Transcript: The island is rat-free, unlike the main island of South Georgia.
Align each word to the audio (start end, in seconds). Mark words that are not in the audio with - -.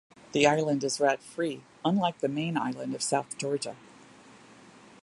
The 0.31 0.47
island 0.47 0.83
is 0.83 0.99
rat-free, 0.99 1.61
unlike 1.85 2.21
the 2.21 2.27
main 2.27 2.57
island 2.57 2.95
of 2.95 3.03
South 3.03 3.37
Georgia. 3.37 3.75